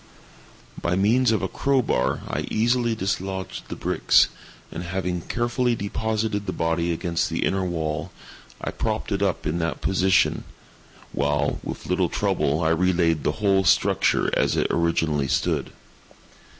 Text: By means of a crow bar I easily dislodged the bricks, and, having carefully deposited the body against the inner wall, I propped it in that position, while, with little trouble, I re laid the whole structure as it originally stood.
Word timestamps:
By 0.81 0.95
means 0.95 1.31
of 1.31 1.43
a 1.43 1.47
crow 1.47 1.83
bar 1.83 2.21
I 2.27 2.47
easily 2.49 2.95
dislodged 2.95 3.67
the 3.69 3.75
bricks, 3.75 4.29
and, 4.71 4.81
having 4.81 5.21
carefully 5.21 5.75
deposited 5.75 6.47
the 6.47 6.51
body 6.53 6.91
against 6.91 7.29
the 7.29 7.45
inner 7.45 7.63
wall, 7.63 8.11
I 8.59 8.71
propped 8.71 9.11
it 9.11 9.21
in 9.21 9.59
that 9.59 9.81
position, 9.81 10.43
while, 11.11 11.59
with 11.63 11.85
little 11.85 12.09
trouble, 12.09 12.63
I 12.63 12.69
re 12.69 12.91
laid 12.91 13.23
the 13.23 13.33
whole 13.43 13.63
structure 13.63 14.31
as 14.35 14.55
it 14.57 14.65
originally 14.71 15.27
stood. 15.27 15.71